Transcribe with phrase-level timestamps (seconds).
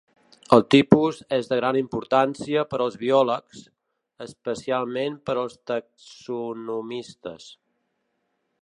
[0.55, 3.61] El tipus és de gran importància per als biòlegs,
[4.29, 7.51] especialment per als taxonomistes.